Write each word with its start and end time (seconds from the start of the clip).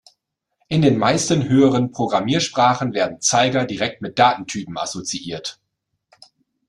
In 0.67 0.81
den 0.81 0.97
meisten 0.97 1.47
höheren 1.47 1.91
Programmiersprachen 1.91 2.95
werden 2.95 3.21
Zeiger 3.21 3.65
direkt 3.65 4.01
mit 4.01 4.17
Datentypen 4.17 4.75
assoziiert. 4.75 5.59